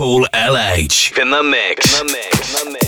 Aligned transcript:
Paul 0.00 0.24
LH 0.32 1.20
in 1.20 1.28
the 1.28 1.42
mix. 1.42 2.00
In 2.00 2.06
the 2.06 2.12
mix. 2.14 2.62
In 2.62 2.64
the 2.64 2.72
mix. 2.72 2.79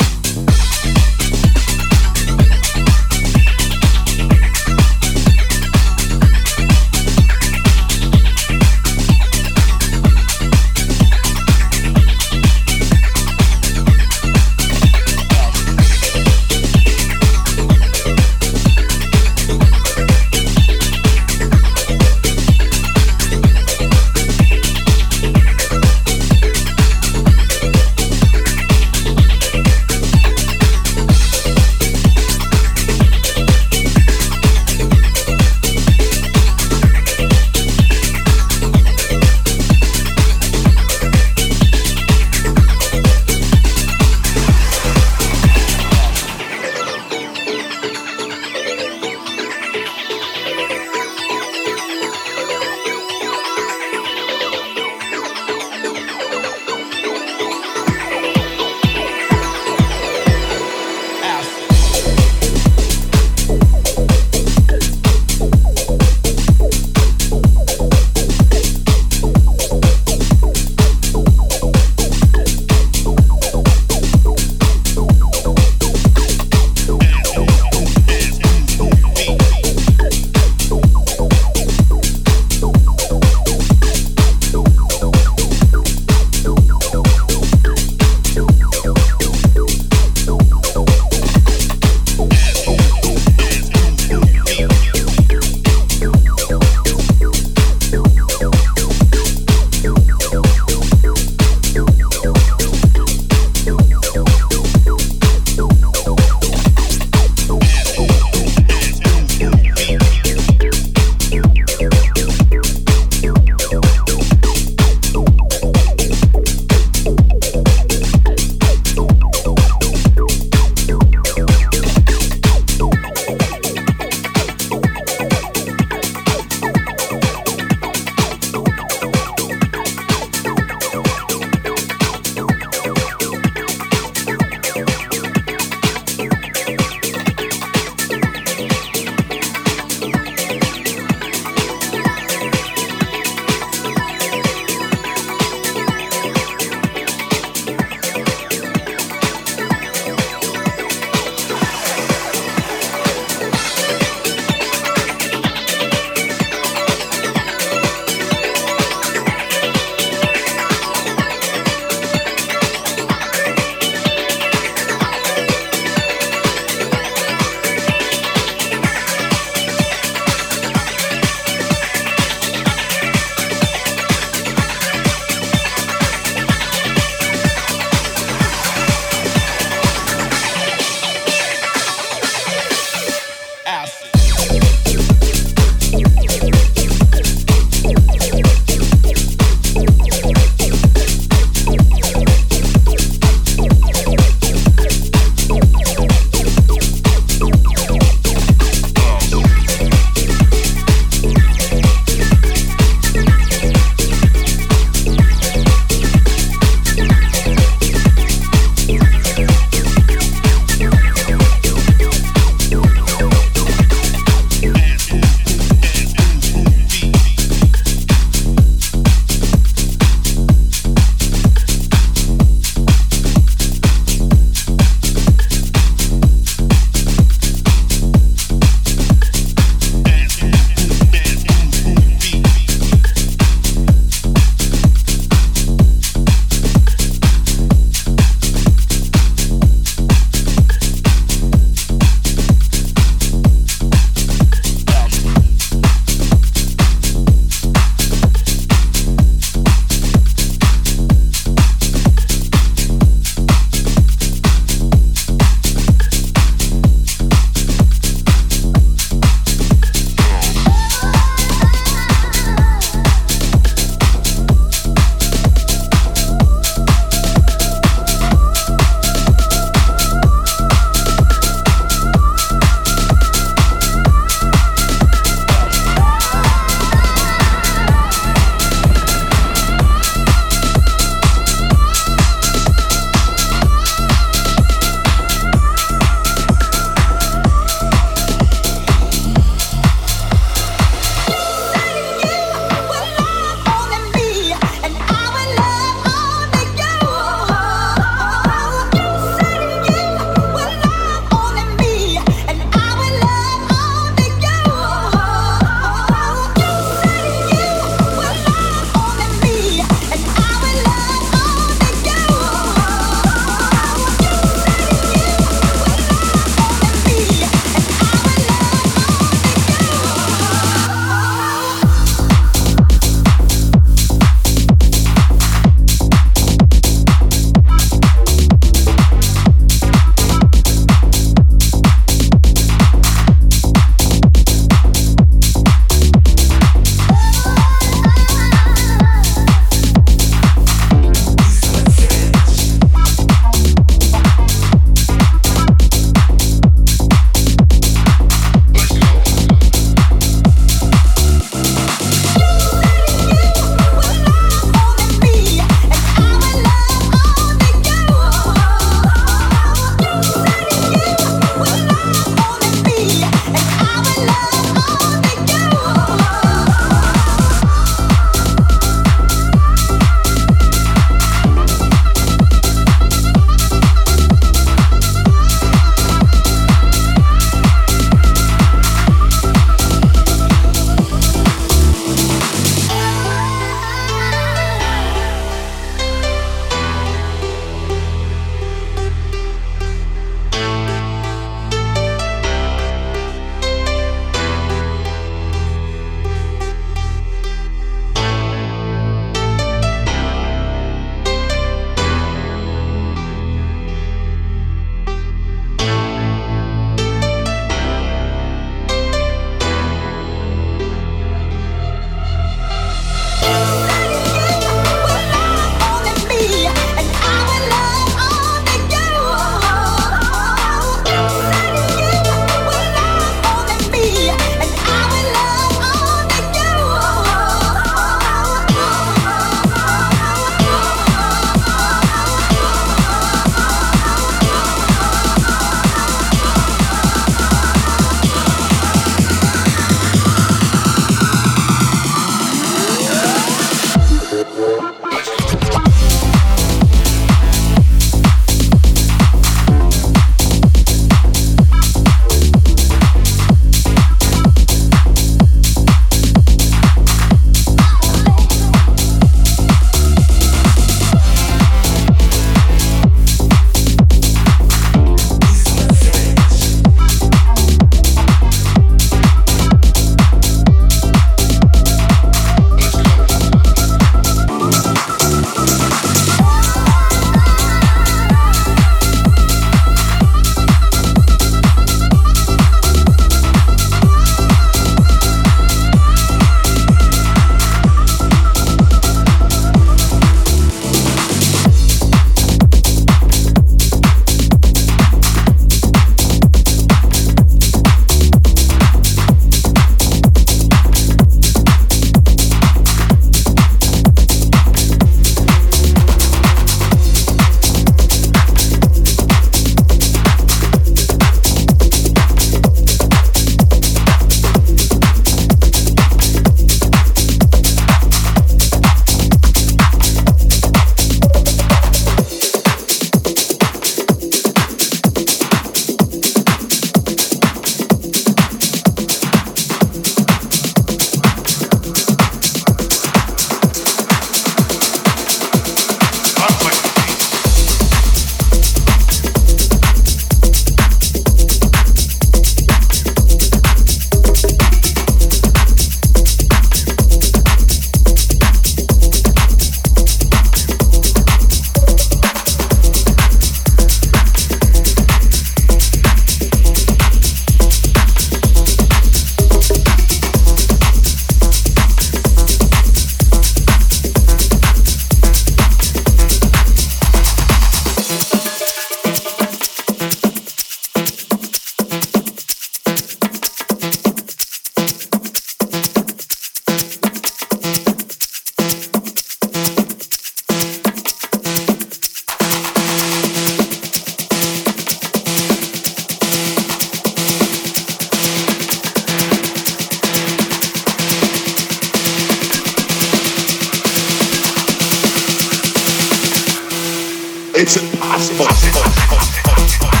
It's 597.63 597.77
impossible. 597.77 600.00